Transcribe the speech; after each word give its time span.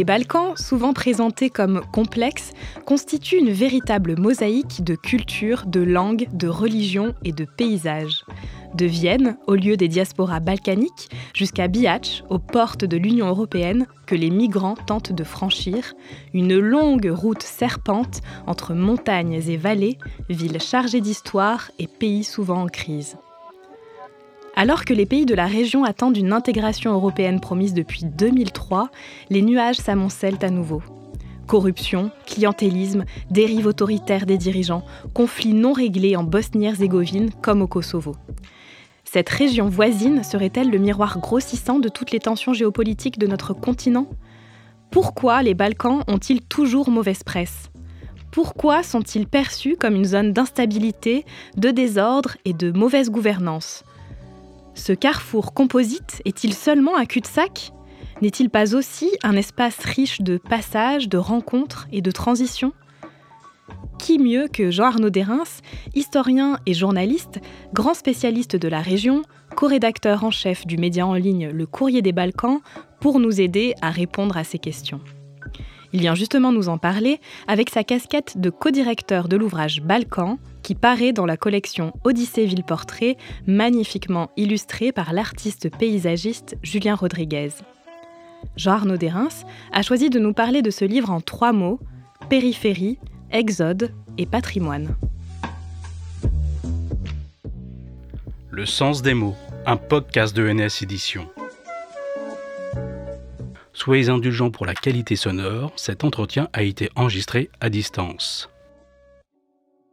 Les 0.00 0.04
Balkans, 0.04 0.56
souvent 0.56 0.94
présentés 0.94 1.50
comme 1.50 1.82
complexes, 1.92 2.54
constituent 2.86 3.36
une 3.36 3.52
véritable 3.52 4.18
mosaïque 4.18 4.82
de 4.82 4.94
cultures, 4.94 5.66
de 5.66 5.80
langues, 5.80 6.26
de 6.32 6.48
religions 6.48 7.14
et 7.22 7.32
de 7.32 7.44
paysages. 7.44 8.24
De 8.74 8.86
Vienne, 8.86 9.36
au 9.46 9.54
lieu 9.56 9.76
des 9.76 9.88
diasporas 9.88 10.40
balkaniques, 10.40 11.10
jusqu'à 11.34 11.68
Bihac, 11.68 12.24
aux 12.30 12.38
portes 12.38 12.86
de 12.86 12.96
l'Union 12.96 13.26
européenne, 13.26 13.86
que 14.06 14.14
les 14.14 14.30
migrants 14.30 14.74
tentent 14.86 15.12
de 15.12 15.22
franchir, 15.22 15.92
une 16.32 16.58
longue 16.58 17.12
route 17.12 17.42
serpente 17.42 18.22
entre 18.46 18.72
montagnes 18.72 19.42
et 19.46 19.58
vallées, 19.58 19.98
villes 20.30 20.62
chargées 20.62 21.02
d'histoire 21.02 21.70
et 21.78 21.86
pays 21.86 22.24
souvent 22.24 22.62
en 22.62 22.68
crise. 22.68 23.18
Alors 24.60 24.84
que 24.84 24.92
les 24.92 25.06
pays 25.06 25.24
de 25.24 25.34
la 25.34 25.46
région 25.46 25.84
attendent 25.84 26.18
une 26.18 26.34
intégration 26.34 26.92
européenne 26.92 27.40
promise 27.40 27.72
depuis 27.72 28.04
2003, 28.04 28.90
les 29.30 29.40
nuages 29.40 29.78
s'amoncellent 29.78 30.36
à 30.42 30.50
nouveau. 30.50 30.82
Corruption, 31.46 32.10
clientélisme, 32.26 33.06
dérive 33.30 33.64
autoritaire 33.64 34.26
des 34.26 34.36
dirigeants, 34.36 34.84
conflits 35.14 35.54
non 35.54 35.72
réglés 35.72 36.14
en 36.14 36.24
Bosnie-Herzégovine 36.24 37.30
comme 37.40 37.62
au 37.62 37.66
Kosovo. 37.66 38.16
Cette 39.04 39.30
région 39.30 39.70
voisine 39.70 40.22
serait-elle 40.22 40.68
le 40.68 40.76
miroir 40.76 41.20
grossissant 41.20 41.78
de 41.78 41.88
toutes 41.88 42.10
les 42.10 42.20
tensions 42.20 42.52
géopolitiques 42.52 43.18
de 43.18 43.26
notre 43.26 43.54
continent? 43.54 44.08
Pourquoi 44.90 45.42
les 45.42 45.54
Balkans 45.54 46.02
ont-ils 46.06 46.42
toujours 46.42 46.90
mauvaise 46.90 47.22
presse? 47.22 47.70
Pourquoi 48.30 48.82
sont-ils 48.82 49.26
perçus 49.26 49.76
comme 49.80 49.94
une 49.94 50.04
zone 50.04 50.34
d'instabilité, 50.34 51.24
de 51.56 51.70
désordre 51.70 52.36
et 52.44 52.52
de 52.52 52.70
mauvaise 52.72 53.08
gouvernance? 53.08 53.84
Ce 54.80 54.94
carrefour 54.94 55.52
composite 55.52 56.22
est-il 56.24 56.54
seulement 56.54 56.96
un 56.96 57.04
cul-de-sac? 57.04 57.72
N'est-il 58.22 58.48
pas 58.48 58.74
aussi 58.74 59.10
un 59.22 59.36
espace 59.36 59.78
riche 59.80 60.22
de 60.22 60.38
passages, 60.38 61.06
de 61.06 61.18
rencontres 61.18 61.86
et 61.92 62.00
de 62.00 62.10
transitions? 62.10 62.72
Qui 63.98 64.18
mieux 64.18 64.48
que 64.48 64.70
Jean-Arnaud 64.70 65.10
Derins, 65.10 65.42
historien 65.94 66.58
et 66.64 66.72
journaliste, 66.72 67.40
grand 67.74 67.92
spécialiste 67.92 68.56
de 68.56 68.68
la 68.68 68.80
région, 68.80 69.20
co-rédacteur 69.54 70.24
en 70.24 70.30
chef 70.30 70.66
du 70.66 70.78
média 70.78 71.06
en 71.06 71.12
ligne 71.12 71.50
Le 71.50 71.66
Courrier 71.66 72.00
des 72.00 72.12
Balkans, 72.12 72.60
pour 73.00 73.20
nous 73.20 73.38
aider 73.38 73.74
à 73.82 73.90
répondre 73.90 74.38
à 74.38 74.44
ces 74.44 74.58
questions? 74.58 75.02
Il 75.92 76.00
vient 76.00 76.14
justement 76.14 76.52
nous 76.52 76.68
en 76.68 76.78
parler 76.78 77.20
avec 77.48 77.70
sa 77.70 77.82
casquette 77.82 78.38
de 78.40 78.50
co-directeur 78.50 79.28
de 79.28 79.36
l'ouvrage 79.36 79.82
Balkan, 79.82 80.38
qui 80.62 80.74
paraît 80.74 81.12
dans 81.12 81.26
la 81.26 81.36
collection 81.36 81.92
Odyssée 82.04 82.44
Ville 82.44 82.64
Portrait, 82.64 83.16
magnifiquement 83.46 84.30
illustrée 84.36 84.92
par 84.92 85.12
l'artiste 85.12 85.68
paysagiste 85.76 86.56
Julien 86.62 86.94
Rodriguez. 86.94 87.50
Jean-Arnaud 88.56 88.96
Derins 88.96 89.28
a 89.72 89.82
choisi 89.82 90.10
de 90.10 90.18
nous 90.18 90.32
parler 90.32 90.62
de 90.62 90.70
ce 90.70 90.84
livre 90.84 91.10
en 91.10 91.20
trois 91.20 91.52
mots 91.52 91.80
périphérie, 92.28 92.98
Exode 93.32 93.92
et 94.18 94.26
patrimoine. 94.26 94.94
Le 98.50 98.66
sens 98.66 99.02
des 99.02 99.14
mots, 99.14 99.36
un 99.66 99.76
podcast 99.76 100.36
de 100.36 100.48
NS 100.48 100.82
Édition. 100.82 101.28
Soyez 103.82 104.10
indulgents 104.10 104.50
pour 104.50 104.66
la 104.66 104.74
qualité 104.74 105.16
sonore, 105.16 105.72
cet 105.74 106.04
entretien 106.04 106.50
a 106.52 106.60
été 106.60 106.90
enregistré 106.96 107.48
à 107.62 107.70
distance. 107.70 108.50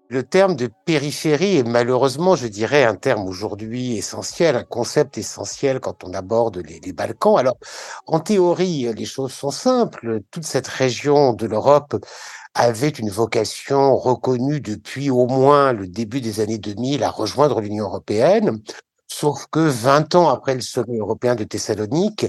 Le 0.10 0.24
terme 0.24 0.58
de 0.58 0.70
périphérie 0.84 1.56
est 1.56 1.64
malheureusement, 1.64 2.36
je 2.36 2.48
dirais, 2.48 2.84
un 2.84 2.96
terme 2.96 3.26
aujourd'hui 3.26 3.96
essentiel, 3.96 4.58
un 4.58 4.66
concept 4.66 5.18
essentiel 5.18 5.80
quand 5.80 6.04
on 6.04 6.14
aborde 6.14 6.58
les, 6.58 6.92
Balkans. 6.92 7.38
Alors, 7.38 7.56
en 8.08 8.20
théorie, 8.20 8.94
les 8.94 9.06
choses 9.06 9.32
sont 9.32 9.52
simples. 9.52 10.20
Toute 10.32 10.44
cette 10.44 10.68
région 10.68 11.32
de 11.32 11.48
l'Europe 11.48 11.96
avait 12.56 12.90
une 12.90 13.10
vocation 13.10 13.96
reconnue 13.96 14.60
depuis 14.60 15.10
au 15.10 15.28
moins 15.28 15.72
le 15.72 15.88
début 15.88 16.20
des 16.20 16.42
années 16.42 16.58
2000 16.58 17.06
à 17.06 17.10
rejoindre 17.10 17.62
l'Union 17.62 17.86
européenne. 17.86 18.60
Sauf 19.08 19.48
que 19.52 19.60
20 19.60 20.16
ans 20.16 20.30
après 20.30 20.54
le 20.54 20.62
sommet 20.62 20.98
européen 20.98 21.36
de 21.36 21.44
Thessalonique, 21.44 22.26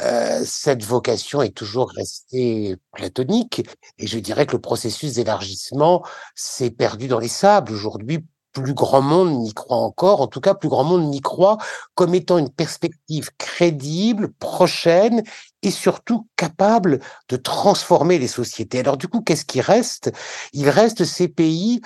euh, 0.00 0.42
cette 0.44 0.84
vocation 0.84 1.42
est 1.42 1.54
toujours 1.54 1.90
restée 1.90 2.76
platonique. 2.92 3.66
Et 3.98 4.06
je 4.06 4.18
dirais 4.18 4.46
que 4.46 4.52
le 4.52 4.60
processus 4.60 5.14
d'élargissement 5.14 6.04
s'est 6.34 6.70
perdu 6.70 7.08
dans 7.08 7.18
les 7.18 7.28
sables. 7.28 7.72
Aujourd'hui, 7.72 8.24
plus 8.52 8.74
grand 8.74 9.02
monde 9.02 9.40
n'y 9.40 9.54
croit 9.54 9.76
encore, 9.76 10.20
en 10.20 10.26
tout 10.26 10.40
cas 10.40 10.54
plus 10.54 10.68
grand 10.68 10.84
monde 10.84 11.08
n'y 11.08 11.20
croit 11.20 11.58
comme 11.94 12.14
étant 12.14 12.38
une 12.38 12.50
perspective 12.50 13.30
crédible, 13.38 14.32
prochaine 14.32 15.22
et 15.62 15.70
surtout 15.70 16.28
capable 16.36 17.00
de 17.28 17.36
transformer 17.36 18.18
les 18.18 18.28
sociétés. 18.28 18.80
Alors 18.80 18.96
du 18.96 19.08
coup, 19.08 19.20
qu'est-ce 19.20 19.44
qui 19.44 19.60
reste? 19.60 20.12
Il 20.52 20.68
reste 20.68 21.04
ces 21.04 21.28
pays 21.28 21.80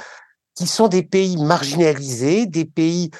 qui 0.55 0.67
sont 0.67 0.89
des 0.89 1.03
pays 1.03 1.37
marginalisés, 1.37 2.47
des 2.47 2.65
pays 2.65 3.11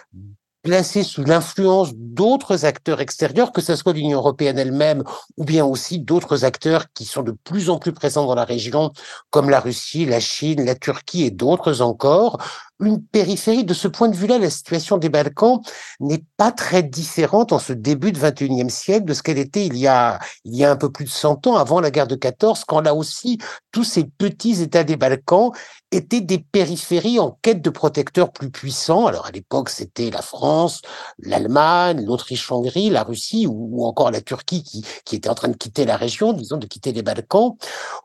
placés 0.65 1.03
sous 1.03 1.23
l'influence 1.23 1.91
d'autres 1.95 2.65
acteurs 2.65 3.01
extérieurs, 3.01 3.53
que 3.53 3.61
ce 3.61 3.77
soit 3.77 3.93
l'Union 3.93 4.19
européenne 4.19 4.59
elle-même 4.59 5.05
ou 5.37 5.45
bien 5.45 5.65
aussi 5.65 6.01
d'autres 6.01 6.45
acteurs 6.45 6.87
qui 6.95 7.05
sont 7.05 7.23
de 7.23 7.37
plus 7.45 7.69
en 7.69 7.79
plus 7.79 7.93
présents 7.93 8.27
dans 8.27 8.35
la 8.35 8.47
région, 8.47 8.91
comme 9.31 9.51
la 9.51 9.61
Russie, 9.61 10.07
la 10.07 10.21
Chine, 10.21 10.65
la 10.65 10.75
Turquie 10.75 11.25
et 11.25 11.31
d'autres 11.31 11.83
encore, 11.83 12.39
une 12.81 13.03
périphérie. 13.03 13.65
De 13.65 13.75
ce 13.75 13.89
point 13.89 14.09
de 14.09 14.17
vue-là, 14.17 14.39
la 14.39 14.51
situation 14.51 14.99
des 14.99 15.09
Balkans 15.09 15.61
n'est 16.01 16.25
pas 16.37 16.53
très 16.53 16.83
différente 16.83 17.53
en 17.53 17.59
ce 17.59 17.73
début 17.73 18.13
de 18.13 18.19
21e 18.19 18.69
siècle 18.69 19.05
de 19.05 19.15
ce 19.15 19.23
qu'elle 19.23 19.39
était 19.39 19.67
il 19.67 19.77
y 19.77 19.87
a, 19.87 20.19
il 20.45 20.55
y 20.57 20.65
a 20.65 20.71
un 20.71 20.77
peu 20.77 20.91
plus 20.91 21.05
de 21.05 21.11
100 21.11 21.47
ans, 21.47 21.57
avant 21.57 21.81
la 21.81 21.91
guerre 21.91 22.07
de 22.07 22.17
14, 22.17 22.65
quand 22.67 22.81
là 22.81 22.95
aussi, 22.95 23.39
tous 23.73 23.85
ces 23.85 24.05
petits 24.05 24.63
États 24.63 24.85
des 24.85 24.97
Balkans 24.97 25.51
étaient 25.91 26.21
des 26.21 26.39
périphéries 26.39 27.21
en 27.21 27.39
quête 27.43 27.63
de 27.63 27.71
protecteurs 27.71 28.33
plus 28.33 28.51
puissants. 28.51 29.07
Alors 29.07 29.27
à 29.27 29.31
l'époque, 29.31 29.71
c'était 29.71 30.11
la 30.11 30.23
France, 30.23 30.83
l'Allemagne, 31.19 32.05
l'Autriche-Hongrie, 32.05 32.91
la 32.91 33.05
Russie 33.05 33.47
ou, 33.49 33.85
encore 33.85 34.11
la 34.11 34.21
Turquie 34.21 34.63
qui, 34.63 34.85
qui 35.05 35.17
était 35.17 35.29
en 35.29 35.35
train 35.35 35.49
de 35.49 35.57
quitter 35.57 35.85
la 35.85 35.97
région, 35.97 36.33
disons, 36.33 36.57
de 36.57 36.67
quitter 36.67 36.93
les 36.93 37.03
Balkans. 37.03 37.53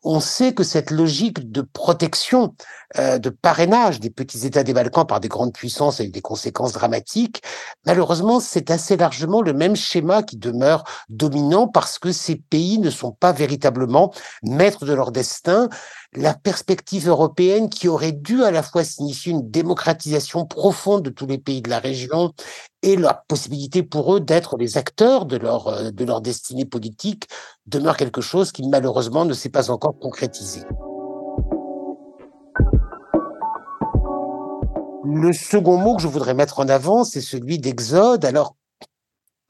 On 0.03 0.19
sait 0.19 0.53
que 0.53 0.63
cette 0.63 0.91
logique 0.91 1.51
de 1.51 1.62
protection, 1.62 2.56
euh, 2.97 3.18
de 3.18 3.30
parrainage 3.30 4.00
des 4.00 4.09
petits 4.09 4.46
États 4.46 4.59
des 4.64 4.74
Balkans 4.74 5.06
par 5.06 5.20
des 5.20 5.28
grandes 5.28 5.53
puissances 5.53 6.00
avec 6.00 6.12
des 6.12 6.22
conséquences 6.22 6.74
dramatiques, 6.74 7.42
malheureusement, 7.86 8.40
c'est 8.40 8.72
assez 8.72 8.97
largement 8.97 9.42
le 9.42 9.53
même 9.53 9.75
schéma 9.75 10.24
qui 10.24 10.38
demeure 10.38 10.84
dominant 11.09 11.68
parce 11.68 12.00
que 12.00 12.12
ces 12.12 12.36
pays 12.36 12.80
ne 12.80 12.90
sont 12.90 13.12
pas 13.12 13.31
véritablement 13.31 14.14
maîtres 14.44 14.86
de 14.86 14.94
leur 14.94 15.12
destin. 15.12 15.69
La 16.14 16.34
perspective 16.34 17.08
européenne 17.08 17.69
qui 17.69 17.88
aurait 17.88 18.12
dû 18.12 18.44
à 18.44 18.52
la 18.52 18.64
fois 18.64 18.84
signifier 18.84 19.31
une 19.31 19.50
démocratisation 19.50 20.46
profonde 20.46 21.03
de 21.03 21.09
tous 21.09 21.28
les 21.28 21.38
pays 21.38 21.62
de 21.62 21.69
la 21.69 21.80
région 21.80 22.34
et 22.81 22.96
la 22.96 23.14
possibilité 23.14 23.84
pour 23.84 24.16
eux 24.16 24.19
d'être 24.19 24.58
les 24.58 24.78
acteurs 24.78 25.25
de 25.25 25.38
leur, 25.38 25.68
euh, 25.68 25.92
de 25.92 26.06
leur 26.06 26.22
destinée 26.22 26.66
politique 26.66 27.28
demeure 27.66 27.98
quelque 27.98 28.22
chose 28.22 28.52
qui 28.52 28.68
malheureusement 28.68 29.25
ne 29.25 29.34
s'est 29.34 29.50
pas 29.50 29.69
encore 29.69 29.98
concrétisé. 30.00 30.62
Le 35.12 35.34
second 35.34 35.78
mot 35.78 35.96
que 35.96 36.03
je 36.03 36.08
voudrais 36.08 36.36
mettre 36.36 36.59
en 36.59 36.70
avant, 36.70 37.03
c'est 37.03 37.22
celui 37.22 37.58
d'exode. 37.58 38.25
Alors, 38.25 38.56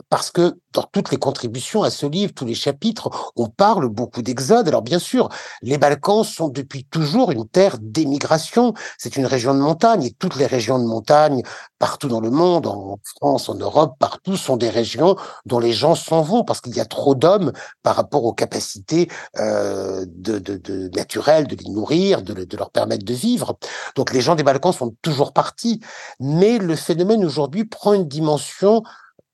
parce 0.09 0.31
que 0.31 0.57
dans 0.73 0.83
toutes 0.83 1.11
les 1.11 1.17
contributions 1.17 1.83
à 1.83 1.89
ce 1.89 2.05
livre, 2.05 2.33
tous 2.33 2.45
les 2.45 2.55
chapitres, 2.55 3.31
on 3.35 3.47
parle 3.47 3.87
beaucoup 3.87 4.21
d'exode. 4.21 4.67
Alors 4.67 4.81
bien 4.81 4.99
sûr, 4.99 5.29
les 5.61 5.77
Balkans 5.77 6.23
sont 6.23 6.47
depuis 6.47 6.83
toujours 6.83 7.31
une 7.31 7.47
terre 7.47 7.77
d'émigration. 7.79 8.73
C'est 8.97 9.15
une 9.15 9.25
région 9.25 9.53
de 9.53 9.59
montagne 9.59 10.03
et 10.03 10.11
toutes 10.11 10.35
les 10.35 10.45
régions 10.45 10.79
de 10.79 10.85
montagne, 10.85 11.43
partout 11.77 12.07
dans 12.07 12.19
le 12.19 12.31
monde, 12.31 12.67
en 12.67 12.99
France, 13.17 13.49
en 13.49 13.55
Europe, 13.55 13.95
partout, 13.99 14.37
sont 14.37 14.57
des 14.57 14.69
régions 14.69 15.15
dont 15.45 15.59
les 15.59 15.73
gens 15.73 15.95
s'en 15.95 16.21
vont 16.21 16.43
parce 16.43 16.61
qu'il 16.61 16.75
y 16.75 16.79
a 16.79 16.85
trop 16.85 17.15
d'hommes 17.15 17.51
par 17.83 17.95
rapport 17.95 18.25
aux 18.25 18.33
capacités 18.33 19.09
euh, 19.37 20.05
de, 20.07 20.39
de, 20.39 20.57
de, 20.57 20.89
naturelles 20.95 21.47
de 21.47 21.55
les 21.55 21.69
nourrir, 21.69 22.21
de, 22.21 22.33
de 22.33 22.57
leur 22.57 22.71
permettre 22.71 23.05
de 23.05 23.13
vivre. 23.13 23.57
Donc 23.95 24.13
les 24.13 24.21
gens 24.21 24.35
des 24.35 24.43
Balkans 24.43 24.73
sont 24.73 24.95
toujours 25.01 25.33
partis. 25.33 25.79
Mais 26.19 26.57
le 26.57 26.75
phénomène 26.75 27.23
aujourd'hui 27.23 27.65
prend 27.65 27.93
une 27.93 28.07
dimension 28.07 28.83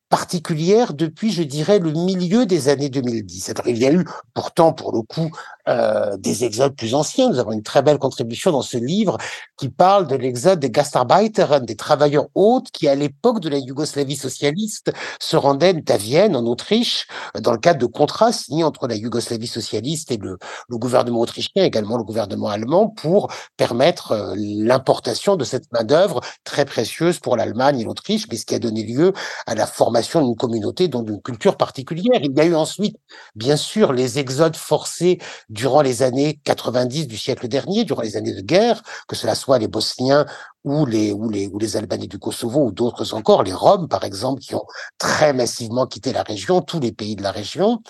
particulière 0.09 0.93
depuis, 0.93 1.31
je 1.31 1.43
dirais, 1.43 1.79
le 1.79 1.91
milieu 1.91 2.45
des 2.45 2.69
années 2.69 2.89
2010. 2.89 3.49
Alors, 3.49 3.67
il 3.67 3.77
y 3.77 3.85
a 3.85 3.91
eu 3.91 4.05
pourtant, 4.33 4.71
pour 4.71 4.93
le 4.93 5.01
coup, 5.01 5.31
euh, 5.67 6.15
des 6.17 6.43
exodes 6.43 6.75
plus 6.75 6.93
anciens. 6.93 7.29
Nous 7.29 7.39
avons 7.39 7.51
une 7.51 7.63
très 7.63 7.81
belle 7.81 7.97
contribution 7.97 8.51
dans 8.51 8.61
ce 8.61 8.77
livre 8.77 9.17
qui 9.57 9.69
parle 9.69 10.05
de 10.05 10.15
l'exode 10.15 10.59
des 10.59 10.69
Gastarbeitern, 10.69 11.65
des 11.65 11.75
travailleurs 11.75 12.27
hôtes 12.35 12.69
qui, 12.71 12.87
à 12.87 12.93
l'époque 12.93 13.39
de 13.39 13.49
la 13.49 13.57
Yougoslavie 13.57 14.15
socialiste, 14.15 14.91
se 15.19 15.35
rendaient 15.35 15.83
à 15.89 15.97
Vienne, 15.97 16.35
en 16.35 16.45
Autriche, 16.45 17.07
dans 17.39 17.51
le 17.51 17.57
cadre 17.57 17.79
de 17.79 17.87
contrats 17.87 18.31
signés 18.31 18.63
entre 18.63 18.87
la 18.87 18.95
Yougoslavie 18.95 19.47
socialiste 19.47 20.11
et 20.11 20.17
le, 20.17 20.37
le 20.69 20.77
gouvernement 20.77 21.21
autrichien, 21.21 21.63
également 21.63 21.97
le 21.97 22.03
gouvernement 22.03 22.49
allemand, 22.49 22.89
pour 22.89 23.31
permettre 23.57 24.11
euh, 24.11 24.35
l'importation 24.37 25.35
de 25.35 25.43
cette 25.43 25.71
main-d'œuvre 25.71 26.21
très 26.43 26.65
précieuse 26.65 27.19
pour 27.19 27.37
l'Allemagne 27.37 27.79
et 27.79 27.85
l'Autriche, 27.85 28.27
mais 28.29 28.37
ce 28.37 28.45
qui 28.45 28.53
a 28.53 28.59
donné 28.59 28.83
lieu 28.83 29.13
à 29.47 29.55
la 29.55 29.65
formation 29.65 29.94
d'une 30.01 30.35
communauté, 30.35 30.87
dont 30.87 31.01
d'une 31.01 31.21
culture 31.21 31.57
particulière. 31.57 32.19
Il 32.21 32.35
y 32.35 32.41
a 32.41 32.45
eu 32.45 32.55
ensuite, 32.55 32.97
bien 33.35 33.57
sûr, 33.57 33.93
les 33.93 34.19
exodes 34.19 34.55
forcés 34.55 35.19
durant 35.49 35.81
les 35.81 36.03
années 36.03 36.39
90 36.43 37.07
du 37.07 37.17
siècle 37.17 37.47
dernier, 37.47 37.83
durant 37.83 38.01
les 38.01 38.17
années 38.17 38.33
de 38.33 38.41
guerre, 38.41 38.81
que 39.07 39.15
cela 39.15 39.35
soit 39.35 39.59
les 39.59 39.67
Bosniens 39.67 40.25
ou 40.63 40.85
les, 40.85 41.11
ou 41.11 41.29
les, 41.29 41.47
ou 41.47 41.59
les 41.59 41.77
Albanais 41.77 42.07
du 42.07 42.19
Kosovo 42.19 42.65
ou 42.65 42.71
d'autres 42.71 43.13
encore, 43.13 43.43
les 43.43 43.53
Roms 43.53 43.87
par 43.87 44.03
exemple, 44.03 44.41
qui 44.41 44.55
ont 44.55 44.65
très 44.97 45.33
massivement 45.33 45.85
quitté 45.85 46.11
la 46.13 46.23
région, 46.23 46.61
tous 46.61 46.79
les 46.79 46.91
pays 46.91 47.15
de 47.15 47.23
la 47.23 47.31
région. 47.31 47.81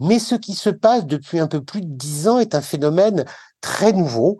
Mais 0.00 0.18
ce 0.18 0.34
qui 0.34 0.54
se 0.54 0.70
passe 0.70 1.06
depuis 1.06 1.38
un 1.38 1.46
peu 1.46 1.62
plus 1.62 1.82
de 1.82 1.90
dix 1.90 2.28
ans 2.28 2.38
est 2.38 2.54
un 2.54 2.62
phénomène 2.62 3.24
très 3.60 3.92
nouveau, 3.92 4.38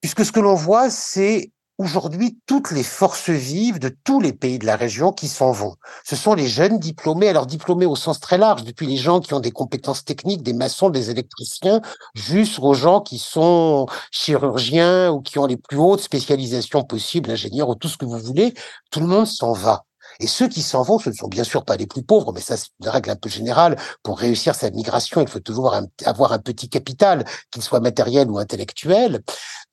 puisque 0.00 0.24
ce 0.24 0.32
que 0.32 0.40
l'on 0.40 0.54
voit, 0.54 0.90
c'est 0.90 1.52
aujourd'hui 1.78 2.38
toutes 2.46 2.70
les 2.70 2.82
forces 2.82 3.30
vives 3.30 3.78
de 3.78 3.94
tous 4.04 4.20
les 4.20 4.32
pays 4.32 4.58
de 4.58 4.66
la 4.66 4.76
région 4.76 5.12
qui 5.12 5.28
s'en 5.28 5.52
vont. 5.52 5.76
Ce 6.04 6.16
sont 6.16 6.34
les 6.34 6.48
jeunes 6.48 6.78
diplômés, 6.78 7.28
alors 7.28 7.46
diplômés 7.46 7.86
au 7.86 7.96
sens 7.96 8.20
très 8.20 8.38
large, 8.38 8.64
depuis 8.64 8.86
les 8.86 8.96
gens 8.96 9.20
qui 9.20 9.34
ont 9.34 9.40
des 9.40 9.50
compétences 9.50 10.04
techniques, 10.04 10.42
des 10.42 10.52
maçons, 10.52 10.90
des 10.90 11.10
électriciens, 11.10 11.80
jusqu'aux 12.14 12.74
gens 12.74 13.00
qui 13.00 13.18
sont 13.18 13.86
chirurgiens 14.10 15.10
ou 15.10 15.20
qui 15.22 15.38
ont 15.38 15.46
les 15.46 15.56
plus 15.56 15.78
hautes 15.78 16.02
spécialisations 16.02 16.84
possibles, 16.84 17.30
ingénieurs 17.30 17.68
ou 17.68 17.74
tout 17.74 17.88
ce 17.88 17.96
que 17.96 18.04
vous 18.04 18.18
voulez, 18.18 18.54
tout 18.90 19.00
le 19.00 19.06
monde 19.06 19.26
s'en 19.26 19.52
va. 19.52 19.84
Et 20.20 20.26
ceux 20.26 20.48
qui 20.48 20.62
s'en 20.62 20.82
vont, 20.82 20.98
ce 20.98 21.10
ne 21.10 21.14
sont 21.14 21.28
bien 21.28 21.44
sûr 21.44 21.64
pas 21.64 21.76
les 21.76 21.86
plus 21.86 22.02
pauvres, 22.02 22.32
mais 22.32 22.40
ça 22.40 22.56
c'est 22.56 22.68
une 22.80 22.88
règle 22.88 23.10
un 23.10 23.16
peu 23.16 23.28
générale. 23.28 23.76
Pour 24.02 24.18
réussir 24.18 24.54
sa 24.54 24.70
migration, 24.70 25.20
il 25.22 25.28
faut 25.28 25.40
toujours 25.40 25.74
avoir 26.04 26.32
un 26.32 26.38
petit 26.38 26.68
capital, 26.68 27.24
qu'il 27.50 27.62
soit 27.62 27.80
matériel 27.80 28.30
ou 28.30 28.38
intellectuel. 28.38 29.22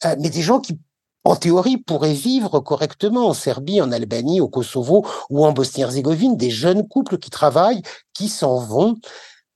Euh, 0.05 0.15
mais 0.19 0.29
des 0.29 0.41
gens 0.41 0.59
qui 0.59 0.79
en 1.23 1.35
théorie, 1.35 1.77
pourraient 1.77 2.13
vivre 2.13 2.59
correctement 2.59 3.27
en 3.27 3.33
Serbie, 3.33 3.81
en 3.81 3.91
Albanie, 3.91 4.41
au 4.41 4.47
Kosovo 4.47 5.05
ou 5.29 5.45
en 5.45 5.51
Bosnie-Herzégovine, 5.51 6.37
des 6.37 6.49
jeunes 6.49 6.87
couples 6.87 7.17
qui 7.17 7.29
travaillent, 7.29 7.81
qui 8.13 8.29
s'en 8.29 8.59
vont. 8.59 8.95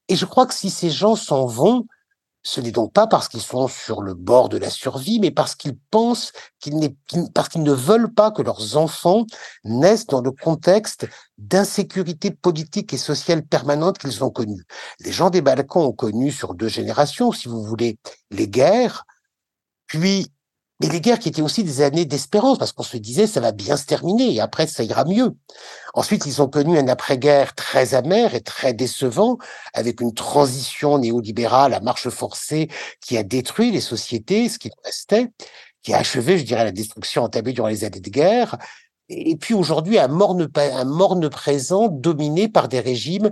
Et 0.09 0.15
je 0.15 0.25
crois 0.25 0.45
que 0.45 0.53
si 0.53 0.69
ces 0.69 0.89
gens 0.89 1.15
s'en 1.15 1.45
vont, 1.45 1.85
ce 2.45 2.59
n'est 2.59 2.71
donc 2.71 2.91
pas 2.91 3.07
parce 3.07 3.29
qu'ils 3.29 3.41
sont 3.41 3.69
sur 3.69 4.01
le 4.01 4.13
bord 4.13 4.49
de 4.49 4.57
la 4.57 4.69
survie, 4.69 5.19
mais 5.19 5.31
parce 5.31 5.55
qu'ils 5.55 5.77
pensent 5.91 6.33
qu'ils 6.59 6.93
parce 7.33 7.47
qu'ils 7.47 7.63
ne 7.63 7.71
veulent 7.71 8.13
pas 8.13 8.31
que 8.31 8.41
leurs 8.41 8.75
enfants 8.75 9.25
naissent 9.63 10.07
dans 10.07 10.19
le 10.19 10.31
contexte 10.31 11.07
d'insécurité 11.37 12.31
politique 12.31 12.93
et 12.93 12.97
sociale 12.97 13.45
permanente 13.45 13.97
qu'ils 13.97 14.23
ont 14.25 14.29
connue. 14.29 14.63
Les 14.99 15.13
gens 15.13 15.29
des 15.29 15.41
Balkans 15.41 15.83
ont 15.83 15.93
connu 15.93 16.31
sur 16.31 16.53
deux 16.53 16.67
générations, 16.67 17.31
si 17.31 17.47
vous 17.47 17.63
voulez, 17.63 17.97
les 18.29 18.49
guerres, 18.49 19.05
puis 19.87 20.27
et 20.81 20.89
les 20.89 21.01
guerres 21.01 21.19
qui 21.19 21.29
étaient 21.29 21.41
aussi 21.41 21.63
des 21.63 21.81
années 21.81 22.05
d'espérance, 22.05 22.57
parce 22.57 22.71
qu'on 22.71 22.83
se 22.83 22.97
disait 22.97 23.27
ça 23.27 23.39
va 23.39 23.51
bien 23.51 23.77
se 23.77 23.85
terminer 23.85 24.33
et 24.33 24.41
après 24.41 24.67
ça 24.67 24.83
ira 24.83 25.05
mieux. 25.05 25.35
Ensuite, 25.93 26.25
ils 26.25 26.41
ont 26.41 26.47
connu 26.47 26.77
un 26.77 26.87
après-guerre 26.87 27.55
très 27.55 27.93
amer 27.93 28.35
et 28.35 28.41
très 28.41 28.73
décevant, 28.73 29.37
avec 29.73 30.01
une 30.01 30.13
transition 30.13 30.97
néolibérale 30.97 31.73
à 31.73 31.79
marche 31.79 32.09
forcée 32.09 32.69
qui 33.01 33.17
a 33.17 33.23
détruit 33.23 33.71
les 33.71 33.81
sociétés, 33.81 34.49
ce 34.49 34.59
qui 34.59 34.71
restait, 34.83 35.29
qui 35.83 35.93
a 35.93 35.99
achevé, 35.99 36.37
je 36.37 36.43
dirais, 36.43 36.63
la 36.63 36.71
destruction 36.71 37.23
entamée 37.23 37.53
durant 37.53 37.67
les 37.67 37.83
années 37.83 37.99
de 37.99 38.09
guerre. 38.09 38.57
Et 39.09 39.35
puis 39.35 39.53
aujourd'hui, 39.53 39.99
un 39.99 40.07
morne, 40.07 40.49
un 40.55 40.85
morne 40.85 41.29
présent 41.29 41.87
dominé 41.87 42.47
par 42.47 42.67
des 42.67 42.79
régimes 42.79 43.31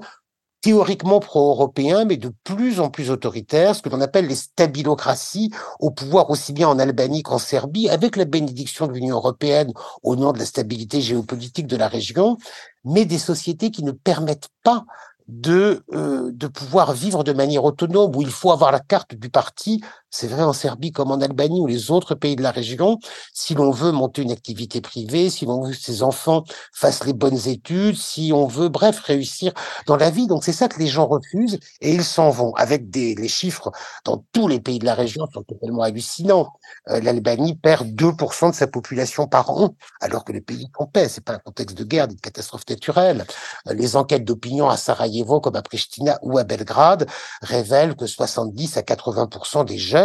théoriquement 0.62 1.20
pro-européens, 1.20 2.06
mais 2.06 2.18
de 2.18 2.32
plus 2.44 2.80
en 2.80 2.90
plus 2.90 3.10
autoritaires, 3.10 3.76
ce 3.76 3.82
que 3.82 3.90
l'on 3.90 4.02
appelle 4.02 4.28
les 4.28 4.36
stabilocraties, 4.36 5.52
au 5.80 5.92
pouvoir 5.92 6.30
aussi 6.30 6.54
bien 6.54 6.68
en 6.68 6.80
Albanie 6.80 7.24
qu'en 7.24 7.40
Serbie, 7.40 7.90
avec 7.90 8.16
la 8.16 8.26
bénédiction 8.26 8.88
de 8.88 8.94
l'Union 8.94 9.18
européenne 9.18 9.74
au 10.04 10.16
nom 10.16 10.32
de 10.32 10.40
la 10.40 10.46
stabilité 10.46 11.02
géopolitique 11.02 11.68
de 11.68 11.78
la 11.78 11.88
région, 11.88 12.38
mais 12.86 13.06
des 13.06 13.18
sociétés 13.18 13.72
qui 13.72 13.84
ne 13.84 13.92
permettent 13.92 14.50
pas 14.64 14.86
de, 15.28 15.84
euh, 15.94 16.30
de 16.34 16.48
pouvoir 16.48 16.94
vivre 16.94 17.24
de 17.24 17.34
manière 17.34 17.64
autonome, 17.64 18.16
où 18.16 18.22
il 18.22 18.32
faut 18.32 18.52
avoir 18.52 18.72
la 18.72 18.80
carte 18.80 19.16
du 19.16 19.30
parti, 19.30 19.82
c'est 20.12 20.28
vrai 20.28 20.44
en 20.44 20.54
Serbie 20.54 20.92
comme 20.92 21.12
en 21.12 21.22
Albanie 21.22 21.60
ou 21.60 21.68
les 21.68 21.90
autres 21.90 22.16
pays 22.16 22.36
de 22.36 22.44
la 22.44 22.52
région, 22.52 23.00
si 23.34 23.56
l'on 23.56 23.72
veut 23.72 23.92
monter 23.92 24.22
une 24.22 24.32
activité 24.32 24.82
privée, 24.82 25.30
si 25.30 25.46
l'on 25.46 25.64
veut 25.64 25.72
que 25.72 25.78
ses 25.78 26.04
enfants 26.04 26.44
fassent 26.74 27.06
les 27.06 27.14
bonnes 27.14 27.48
études, 27.48 27.96
si 27.96 28.32
on 28.34 28.46
veut, 28.46 28.70
bref, 28.70 29.00
réussir 29.00 29.54
dans 29.88 29.96
la 29.96 30.10
vie. 30.10 30.28
Donc 30.28 30.44
c'est 30.44 30.54
ça 30.54 30.68
que 30.68 30.80
les 30.80 30.88
gens 30.88 31.08
refusent 31.08 31.60
et 31.80 31.94
ils 31.94 32.04
s'en 32.04 32.30
vont 32.30 32.54
avec 32.56 32.90
des 32.90 33.16
les 33.16 33.28
chiffres 33.28 33.72
dans 34.06 34.24
tous 34.34 34.48
les 34.48 34.60
pays 34.60 34.80
de 34.80 34.86
la 34.86 34.96
région 34.96 35.26
sont 35.34 35.44
totalement 35.44 35.84
hallucinants. 35.84 36.52
Euh, 36.90 37.00
L'Albanie 37.02 37.56
perd 37.56 37.88
2% 37.88 38.52
de 38.52 38.56
sa 38.56 38.68
population 38.68 39.28
par 39.28 39.50
an, 39.50 39.76
alors 40.02 40.26
que 40.26 40.34
le 40.34 40.42
pays 40.42 40.68
en 40.78 40.86
paix. 40.86 41.08
C'est 41.10 41.24
pas 41.24 41.34
un 41.34 41.40
contexte 41.40 41.78
de 41.78 41.84
guerre, 41.84 42.08
d'une 42.08 42.20
catastrophe 42.20 42.68
naturelle. 42.70 43.26
Euh, 43.68 43.74
les 43.74 43.96
enquêtes 43.96 44.26
d'opinion 44.26 44.70
à 44.70 44.78
Sarajevo, 44.78 45.40
comme 45.40 45.56
à 45.56 45.62
Pristina 45.62 46.20
ou 46.22 46.38
à 46.38 46.44
Belgrade, 46.44 47.08
révèlent 47.42 47.96
que 47.96 48.06
70 48.06 48.78
à 48.78 48.82
80% 48.82 49.66
des 49.66 49.78
jeunes 49.78 50.01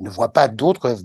ne 0.00 0.10
voient 0.10 0.32
pas 0.32 0.48
d'autre 0.48 0.96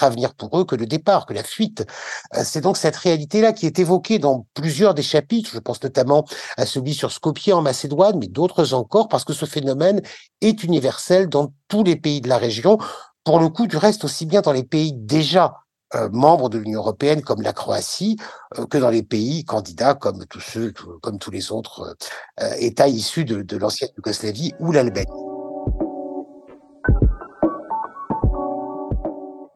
avenir 0.00 0.34
pour 0.34 0.58
eux 0.58 0.64
que 0.64 0.76
le 0.76 0.86
départ, 0.86 1.26
que 1.26 1.34
la 1.34 1.42
fuite. 1.42 1.86
Euh, 2.34 2.42
c'est 2.44 2.60
donc 2.60 2.76
cette 2.76 2.96
réalité-là 2.96 3.52
qui 3.52 3.66
est 3.66 3.78
évoquée 3.78 4.18
dans 4.18 4.46
plusieurs 4.54 4.94
des 4.94 5.02
chapitres. 5.02 5.50
Je 5.52 5.58
pense 5.58 5.82
notamment 5.82 6.24
à 6.56 6.66
celui 6.66 6.94
sur 6.94 7.12
Skopje 7.12 7.50
en 7.52 7.62
Macédoine, 7.62 8.18
mais 8.18 8.28
d'autres 8.28 8.74
encore, 8.74 9.08
parce 9.08 9.24
que 9.24 9.32
ce 9.32 9.46
phénomène 9.46 10.02
est 10.40 10.64
universel 10.64 11.28
dans 11.28 11.52
tous 11.68 11.84
les 11.84 11.96
pays 11.96 12.20
de 12.20 12.28
la 12.28 12.38
région. 12.38 12.78
Pour 13.24 13.40
le 13.40 13.48
coup, 13.48 13.66
du 13.66 13.76
reste, 13.76 14.04
aussi 14.04 14.26
bien 14.26 14.42
dans 14.42 14.52
les 14.52 14.64
pays 14.64 14.92
déjà 14.92 15.54
euh, 15.94 16.08
membres 16.12 16.48
de 16.48 16.58
l'Union 16.58 16.80
européenne 16.80 17.22
comme 17.22 17.40
la 17.40 17.52
Croatie 17.52 18.16
euh, 18.58 18.66
que 18.66 18.78
dans 18.78 18.90
les 18.90 19.02
pays 19.02 19.44
candidats 19.44 19.94
comme 19.94 20.26
tous 20.26 20.40
ceux, 20.40 20.72
comme 21.02 21.18
tous 21.18 21.30
les 21.30 21.52
autres 21.52 21.96
États 22.58 22.88
issus 22.88 23.24
de, 23.24 23.42
de 23.42 23.56
l'ancienne 23.56 23.90
Yougoslavie 23.96 24.52
ou 24.58 24.72
l'Albanie. 24.72 25.33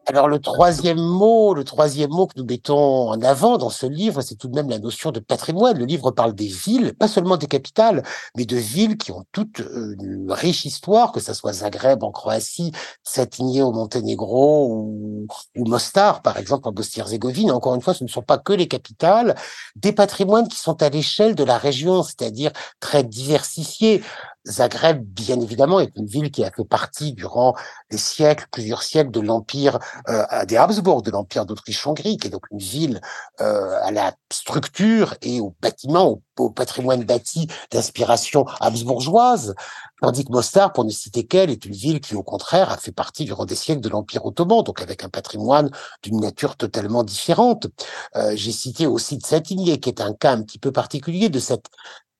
Alors 0.09 0.27
le 0.27 0.39
troisième 0.39 0.97
mot, 0.97 1.53
le 1.53 1.63
troisième 1.63 2.09
mot 2.09 2.25
que 2.25 2.33
nous 2.35 2.43
mettons 2.43 3.09
en 3.11 3.21
avant 3.21 3.59
dans 3.59 3.69
ce 3.69 3.85
livre, 3.85 4.21
c'est 4.21 4.33
tout 4.33 4.47
de 4.47 4.55
même 4.55 4.67
la 4.67 4.79
notion 4.79 5.11
de 5.11 5.19
patrimoine. 5.19 5.77
Le 5.77 5.85
livre 5.85 6.09
parle 6.09 6.33
des 6.33 6.47
villes, 6.47 6.95
pas 6.95 7.07
seulement 7.07 7.37
des 7.37 7.45
capitales, 7.45 8.01
mais 8.35 8.45
de 8.45 8.57
villes 8.57 8.97
qui 8.97 9.11
ont 9.11 9.23
toute 9.31 9.59
euh, 9.59 9.95
une 10.01 10.31
riche 10.31 10.65
histoire, 10.65 11.11
que 11.11 11.19
ce 11.19 11.35
soit 11.35 11.53
Zagreb 11.53 12.03
en 12.03 12.11
Croatie, 12.11 12.71
Satigné 13.03 13.61
au 13.61 13.71
Monténégro 13.71 14.71
ou, 14.71 15.27
ou 15.55 15.65
Mostar, 15.65 16.23
par 16.23 16.37
exemple, 16.37 16.67
en 16.67 16.71
Bosnie-Herzégovine. 16.71 17.51
Encore 17.51 17.75
une 17.75 17.81
fois, 17.81 17.93
ce 17.93 18.03
ne 18.03 18.09
sont 18.09 18.23
pas 18.23 18.39
que 18.39 18.53
les 18.53 18.67
capitales, 18.67 19.35
des 19.75 19.93
patrimoines 19.93 20.47
qui 20.47 20.57
sont 20.57 20.81
à 20.81 20.89
l'échelle 20.89 21.35
de 21.35 21.43
la 21.43 21.59
région, 21.59 22.01
c'est-à-dire 22.01 22.51
très 22.79 23.03
diversifiés. 23.03 24.01
Zagreb, 24.47 25.03
bien 25.03 25.39
évidemment, 25.39 25.79
est 25.79 25.95
une 25.95 26.05
ville 26.05 26.31
qui 26.31 26.43
a 26.43 26.51
fait 26.51 26.63
partie 26.63 27.13
durant 27.13 27.55
des 27.91 27.97
siècles, 27.97 28.47
plusieurs 28.51 28.83
siècles 28.83 29.11
de 29.11 29.19
l'empire 29.19 29.79
euh, 30.07 30.23
des 30.45 30.57
Habsbourg, 30.57 31.01
de 31.01 31.11
l'empire 31.11 31.45
d'Autriche-Hongrie, 31.45 32.17
qui 32.17 32.27
est 32.27 32.29
donc 32.29 32.45
une 32.51 32.59
ville 32.59 33.01
euh, 33.41 33.79
à 33.83 33.91
la 33.91 34.13
structure 34.31 35.15
et 35.21 35.39
au 35.41 35.55
bâtiment, 35.61 36.21
au, 36.37 36.49
patrimoine 36.49 37.03
bâti 37.03 37.47
d'inspiration 37.71 38.45
habsbourgeoise, 38.61 39.55
tandis 40.01 40.23
que 40.23 40.31
Mostar, 40.31 40.71
pour 40.71 40.85
ne 40.85 40.89
citer 40.89 41.25
qu'elle, 41.25 41.49
est 41.49 41.65
une 41.65 41.75
ville 41.75 41.99
qui, 41.99 42.15
au 42.15 42.23
contraire, 42.23 42.71
a 42.71 42.77
fait 42.77 42.93
partie 42.93 43.25
durant 43.25 43.45
des 43.45 43.55
siècles 43.55 43.81
de 43.81 43.89
l'empire 43.89 44.25
ottoman, 44.25 44.63
donc 44.63 44.81
avec 44.81 45.03
un 45.03 45.09
patrimoine 45.09 45.69
d'une 46.01 46.21
nature 46.21 46.55
totalement 46.55 47.03
différente. 47.03 47.67
Euh, 48.15 48.31
J'ai 48.35 48.53
cité 48.53 48.87
aussi 48.87 49.17
Tsatigné, 49.17 49.79
qui 49.79 49.89
est 49.89 49.99
un 49.99 50.13
cas 50.13 50.31
un 50.31 50.43
petit 50.43 50.59
peu 50.59 50.71
particulier 50.71 51.27
de 51.27 51.39
cette 51.39 51.65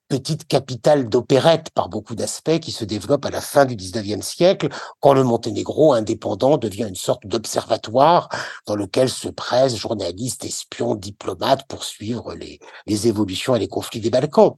petite 0.10 0.48
capitale 0.48 1.08
d'opérette 1.08 1.70
par 1.70 1.88
beaucoup 1.88 2.16
d'aspects 2.16 2.60
qui 2.60 2.72
se 2.72 2.84
développe 2.84 3.26
à 3.26 3.30
la 3.30 3.42
fin 3.42 3.66
du 3.66 3.76
19e 3.76 4.24
siècle, 4.24 4.70
quand 5.00 5.14
le 5.14 5.24
Monténégro 5.24 5.94
indépendant 5.94 6.58
devient 6.58 6.88
une 6.90 6.96
sorte 6.96 7.28
d'observatoire 7.28 8.28
dans 8.66 8.76
lequel 8.76 9.10
se 9.10 9.30
pressent 9.30 9.76
journalistes, 9.76 10.44
espions, 10.44 10.96
diplomates 10.96 11.68
pour 11.68 11.84
suivre 11.84 12.34
les, 12.34 12.60
évolutions 13.08 13.56
et 13.56 13.60
les 13.60 13.68
conflits 13.68 14.02
des 14.02 14.10
Balkans. 14.10 14.56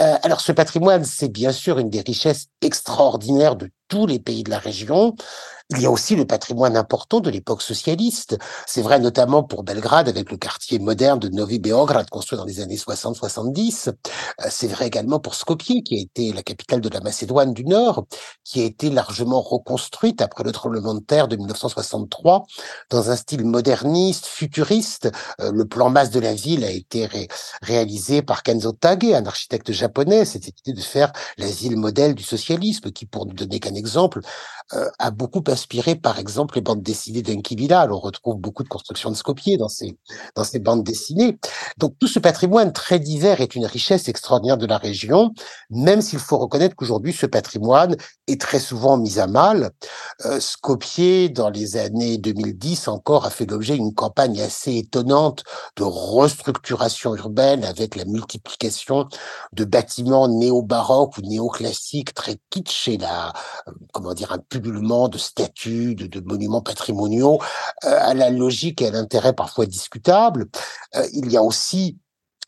Euh, 0.00 0.16
alors 0.22 0.40
ce 0.40 0.52
patrimoine, 0.52 1.04
c'est 1.04 1.28
bien 1.28 1.52
sûr 1.52 1.78
une 1.78 1.90
des 1.90 2.00
richesses 2.00 2.48
extraordinaires 2.62 3.56
de 3.56 3.70
tous 3.94 4.06
les 4.06 4.18
pays 4.18 4.42
de 4.42 4.50
la 4.50 4.58
région. 4.58 5.14
Il 5.70 5.80
y 5.80 5.86
a 5.86 5.90
aussi 5.90 6.16
le 6.16 6.26
patrimoine 6.26 6.76
important 6.76 7.20
de 7.20 7.30
l'époque 7.30 7.62
socialiste. 7.62 8.36
C'est 8.66 8.82
vrai 8.82 8.98
notamment 8.98 9.44
pour 9.44 9.62
Belgrade 9.62 10.08
avec 10.08 10.32
le 10.32 10.36
quartier 10.36 10.80
moderne 10.80 11.20
de 11.20 11.28
Novi 11.28 11.60
Beograd 11.60 12.10
construit 12.10 12.36
dans 12.36 12.44
les 12.44 12.60
années 12.60 12.76
60-70. 12.76 13.90
Euh, 13.90 13.92
c'est 14.50 14.66
vrai 14.66 14.88
également 14.88 15.20
pour 15.20 15.36
Skopje 15.36 15.80
qui 15.84 15.96
a 15.96 16.00
été 16.00 16.32
la 16.32 16.42
capitale 16.42 16.80
de 16.80 16.88
la 16.88 17.00
Macédoine 17.00 17.54
du 17.54 17.64
Nord, 17.64 18.04
qui 18.44 18.60
a 18.60 18.64
été 18.64 18.90
largement 18.90 19.40
reconstruite 19.40 20.20
après 20.20 20.44
le 20.44 20.52
tremblement 20.52 20.94
de 20.94 21.00
terre 21.00 21.28
de 21.28 21.36
1963 21.36 22.44
dans 22.90 23.10
un 23.10 23.16
style 23.16 23.44
moderniste, 23.44 24.26
futuriste. 24.26 25.10
Euh, 25.40 25.50
le 25.52 25.64
plan 25.64 25.90
masse 25.90 26.10
de 26.10 26.20
la 26.20 26.34
ville 26.34 26.64
a 26.64 26.70
été 26.70 27.08
réalisé 27.62 28.22
par 28.22 28.42
Kenzo 28.42 28.72
Tage, 28.72 29.04
un 29.04 29.26
architecte 29.26 29.72
japonais. 29.72 30.24
C'était 30.24 30.52
l'idée 30.64 30.80
de 30.80 30.84
faire 30.84 31.12
la 31.38 31.46
ville 31.46 31.76
modèle 31.76 32.14
du 32.14 32.22
socialisme 32.22 32.90
qui, 32.90 33.06
pour 33.06 33.26
ne 33.26 33.32
donner 33.32 33.60
qu'un 33.60 33.74
exemple, 33.74 34.20
euh, 34.72 34.88
a 34.98 35.10
beaucoup 35.10 35.44
inspiré, 35.48 35.94
par 35.94 36.18
exemple, 36.18 36.54
les 36.56 36.62
bandes 36.62 36.82
dessinées 36.82 37.22
d'Enki 37.22 37.54
Bilal. 37.54 37.92
On 37.92 37.98
retrouve 37.98 38.36
beaucoup 38.36 38.62
de 38.62 38.68
constructions 38.68 39.10
de 39.10 39.16
Skopje 39.16 39.56
dans 39.58 39.68
ces, 39.68 39.98
dans 40.34 40.44
ces 40.44 40.58
bandes 40.58 40.82
dessinées. 40.82 41.38
Donc 41.78 41.94
tout 41.98 42.08
ce 42.08 42.18
patrimoine 42.18 42.72
très 42.72 42.98
divers 42.98 43.40
est 43.40 43.54
une 43.54 43.66
richesse 43.66 44.08
extraordinaire 44.08 44.56
de 44.56 44.66
la 44.66 44.78
région, 44.78 45.32
même 45.70 46.00
s'il 46.00 46.18
faut 46.18 46.38
reconnaître 46.38 46.76
qu'aujourd'hui, 46.76 47.12
ce 47.12 47.26
patrimoine 47.26 47.96
est 48.26 48.33
très 48.38 48.58
souvent 48.58 48.96
mis 48.96 49.18
à 49.18 49.26
mal. 49.26 49.70
Euh, 50.24 50.40
dans 51.30 51.50
les 51.50 51.76
années 51.76 52.18
2010 52.18 52.88
encore, 52.88 53.26
a 53.26 53.30
fait 53.30 53.46
l'objet 53.46 53.74
d'une 53.74 53.94
campagne 53.94 54.40
assez 54.40 54.76
étonnante 54.76 55.44
de 55.76 55.84
restructuration 55.84 57.14
urbaine 57.16 57.64
avec 57.64 57.96
la 57.96 58.04
multiplication 58.04 59.08
de 59.52 59.64
bâtiments 59.64 60.28
néo-baroques 60.28 61.18
ou 61.18 61.22
néo-classiques 61.22 62.14
très 62.14 62.36
kitsch 62.50 62.88
et 62.88 62.98
la, 62.98 63.32
euh, 63.68 63.72
comment 63.92 64.14
dire, 64.14 64.32
un 64.32 64.38
de 65.08 65.18
statues, 65.18 65.94
de, 65.94 66.20
monuments 66.20 66.62
patrimoniaux, 66.62 67.38
euh, 67.84 67.98
à 68.00 68.14
la 68.14 68.30
logique 68.30 68.82
et 68.82 68.88
à 68.88 68.90
l'intérêt 68.90 69.32
parfois 69.32 69.66
discutable. 69.66 70.46
Euh, 70.96 71.06
il 71.12 71.30
y 71.30 71.36
a 71.36 71.42
aussi 71.42 71.98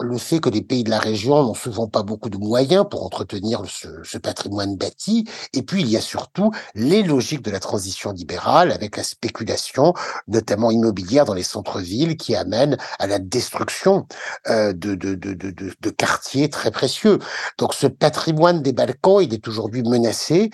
le 0.00 0.18
fait 0.18 0.40
que 0.40 0.50
les 0.50 0.62
pays 0.62 0.84
de 0.84 0.90
la 0.90 0.98
région 0.98 1.42
n'ont 1.42 1.54
souvent 1.54 1.88
pas 1.88 2.02
beaucoup 2.02 2.28
de 2.28 2.36
moyens 2.36 2.84
pour 2.90 3.04
entretenir 3.04 3.62
ce, 3.66 4.18
patrimoine 4.18 4.76
bâti. 4.76 5.28
Et 5.52 5.62
puis, 5.62 5.82
il 5.82 5.88
y 5.88 5.96
a 5.96 6.00
surtout 6.00 6.50
les 6.74 7.02
logiques 7.02 7.42
de 7.42 7.50
la 7.50 7.60
transition 7.60 8.12
libérale 8.12 8.72
avec 8.72 8.96
la 8.96 9.02
spéculation, 9.02 9.94
notamment 10.28 10.70
immobilière 10.70 11.24
dans 11.24 11.34
les 11.34 11.42
centres-villes, 11.42 12.16
qui 12.16 12.34
amène 12.34 12.76
à 12.98 13.06
la 13.06 13.18
destruction 13.18 14.06
euh, 14.48 14.72
de, 14.72 14.94
de, 14.94 15.14
de, 15.14 15.32
de, 15.32 15.90
quartiers 15.90 16.50
très 16.50 16.70
précieux. 16.70 17.18
Donc, 17.58 17.72
ce 17.74 17.86
patrimoine 17.86 18.62
des 18.62 18.72
Balkans, 18.72 19.22
il 19.22 19.32
est 19.32 19.48
aujourd'hui 19.48 19.82
menacé 19.82 20.50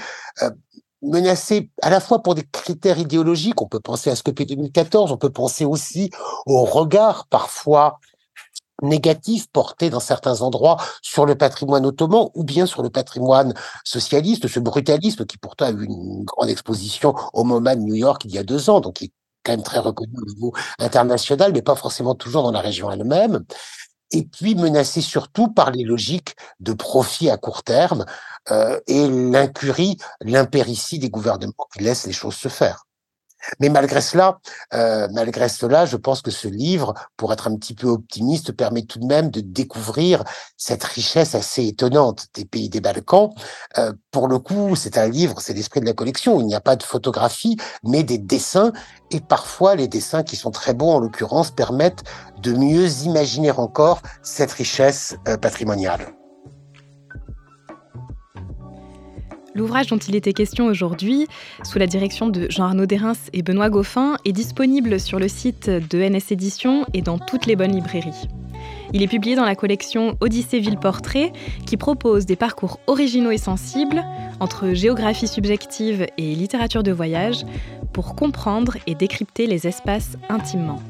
menacé 1.03 1.69
à 1.83 1.91
la 1.91 2.01
fois 2.01 2.23
pour 2.23 2.35
des 2.35 2.45
critères 2.45 2.99
idéologiques, 2.99 3.61
on 3.61 3.67
peut 3.67 3.81
penser 3.81 4.09
à 4.09 4.15
Skopje 4.17 4.47
2014, 4.47 5.11
on 5.11 5.17
peut 5.17 5.31
penser 5.31 5.65
aussi 5.65 6.11
au 6.47 6.65
regard 6.65 7.27
parfois 7.27 7.99
négatif 8.83 9.47
porté 9.53 9.91
dans 9.91 10.01
certains 10.01 10.43
endroits 10.43 10.77
sur 11.03 11.27
le 11.27 11.35
patrimoine 11.35 11.87
ottoman 11.87 12.29
ou 12.35 12.45
bien 12.45 12.67
sur 12.67 12.83
le 12.83 12.91
patrimoine 12.91 13.55
socialiste, 13.85 14.49
ce 14.49 14.61
brutalisme 14.61 15.25
qui 15.25 15.39
pourtant 15.39 15.67
a 15.67 15.71
eu 15.71 15.85
une 15.85 16.25
grande 16.25 16.51
exposition 16.51 17.15
au 17.33 17.45
MoMA 17.45 17.77
de 17.77 17.81
New 17.81 17.95
York 17.95 18.23
il 18.25 18.33
y 18.33 18.39
a 18.39 18.45
deux 18.45 18.71
ans, 18.71 18.81
donc 18.81 18.95
qui 18.95 19.07
est 19.07 19.13
quand 19.45 19.53
même 19.53 19.63
très 19.63 19.79
reconnu 19.79 20.13
au 20.21 20.25
niveau 20.27 20.53
international, 20.79 21.53
mais 21.53 21.63
pas 21.63 21.75
forcément 21.75 22.15
toujours 22.15 22.43
dans 22.43 22.53
la 22.53 22.61
région 22.61 22.91
elle-même 22.91 23.45
et 24.13 24.25
puis 24.25 24.55
menacé 24.55 25.01
surtout 25.01 25.49
par 25.49 25.71
les 25.71 25.85
logiques 25.85 26.37
de 26.61 26.73
profit 26.73 27.31
à 27.31 27.37
court 27.37 27.63
terme 27.63 28.05
euh, 28.51 28.79
et 28.87 29.09
l'incurie, 29.09 29.97
l'impéritie 30.21 30.99
des 30.99 31.11
gouvernements 31.11 31.67
qui 31.73 31.83
laissent 31.83 32.07
les 32.07 32.13
choses 32.13 32.37
se 32.37 32.49
faire. 32.49 32.85
Mais 33.61 33.69
malgré 33.69 34.01
cela, 34.01 34.39
euh, 34.75 35.09
malgré 35.13 35.49
cela, 35.49 35.87
je 35.87 35.97
pense 35.97 36.23
que 36.23 36.31
ce 36.31 36.49
livre, 36.49 36.95
pour 37.17 37.33
être 37.33 37.49
un 37.49 37.57
petit 37.57 37.75
peu 37.75 37.89
optimiste, 37.89 38.53
permet 38.53 38.83
tout 38.83 38.99
de 38.99 39.07
même 39.07 39.31
de 39.31 39.41
découvrir 39.41 40.25
cette 40.57 40.85
richesse 40.85 41.35
assez 41.35 41.67
étonnante 41.67 42.27
des 42.35 42.45
pays 42.45 42.69
des 42.69 42.81
Balkans. 42.81 43.31
Euh, 43.79 43.93
pour 44.11 44.29
le 44.29 44.39
coup, 44.39 44.77
c'est 44.77 44.99
un 44.99 45.09
livre, 45.09 45.41
c'est 45.41 45.55
l'esprit 45.55 45.81
de 45.81 45.87
la 45.87 45.93
collection. 45.93 46.41
Il 46.41 46.47
n'y 46.47 46.55
a 46.55 46.61
pas 46.61 46.77
de 46.77 46.83
photographie, 46.83 47.57
mais 47.85 48.03
des 48.03 48.19
dessins. 48.19 48.73
Et 49.11 49.21
parfois, 49.21 49.75
les 49.75 49.89
dessins 49.89 50.23
qui 50.23 50.37
sont 50.37 50.51
très 50.51 50.75
beaux, 50.75 50.91
en 50.91 50.99
l'occurrence, 50.99 51.51
permettent 51.51 52.05
de 52.41 52.53
mieux 52.53 52.89
imaginer 53.05 53.51
encore 53.51 54.03
cette 54.23 54.53
richesse 54.53 55.17
euh, 55.29 55.37
patrimoniale. 55.37 56.22
L'ouvrage 59.55 59.89
dont 59.89 59.99
il 59.99 60.15
était 60.15 60.33
question 60.33 60.67
aujourd'hui, 60.67 61.27
sous 61.63 61.79
la 61.79 61.87
direction 61.87 62.29
de 62.29 62.47
Jean-Arnaud 62.49 62.87
Derins 62.87 63.13
et 63.33 63.43
Benoît 63.43 63.69
Goffin, 63.69 64.17
est 64.25 64.33
disponible 64.33 64.99
sur 64.99 65.19
le 65.19 65.29
site 65.29 65.69
de 65.69 65.99
NS 65.99 66.33
Éditions 66.33 66.87
et 66.95 67.03
dans 67.03 67.19
toutes 67.19 67.47
les 67.47 67.57
bonnes 67.57 67.75
librairies. 67.75 68.29
Il 68.95 69.03
est 69.03 69.09
publié 69.09 69.37
dans 69.37 69.45
la 69.45 69.55
collection 69.55 70.17
Odyssée 70.21 70.59
Ville 70.59 70.79
Portrait, 70.79 71.33
qui 71.67 71.77
propose 71.77 72.25
des 72.25 72.37
parcours 72.37 72.81
originaux 72.87 73.31
et 73.31 73.39
sensibles 73.39 74.03
entre 74.41 74.73
géographie 74.73 75.29
subjective 75.29 76.07
et 76.17 76.35
littérature 76.35 76.83
de 76.83 76.93
voyage 76.93 77.45
pour 77.93 78.17
comprendre 78.17 78.77
et 78.87 78.95
décrypter 78.95 79.47
les 79.47 79.67
espaces 79.67 80.17
intimement. 80.29 80.83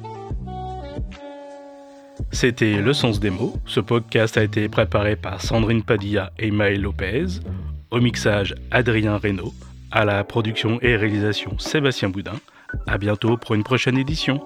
C'était 2.30 2.80
Le 2.80 2.92
Sens 2.92 3.20
des 3.20 3.30
mots. 3.30 3.54
Ce 3.66 3.80
podcast 3.80 4.38
a 4.38 4.42
été 4.42 4.68
préparé 4.68 5.16
par 5.16 5.40
Sandrine 5.42 5.82
Padilla 5.82 6.32
et 6.38 6.50
Maël 6.50 6.80
Lopez. 6.80 7.26
Au 7.92 8.00
mixage, 8.00 8.54
Adrien 8.70 9.18
Reynaud. 9.18 9.52
À 9.90 10.06
la 10.06 10.24
production 10.24 10.78
et 10.80 10.96
réalisation, 10.96 11.58
Sébastien 11.58 12.08
Boudin. 12.08 12.40
À 12.86 12.96
bientôt 12.96 13.36
pour 13.36 13.54
une 13.54 13.64
prochaine 13.64 13.98
édition. 13.98 14.40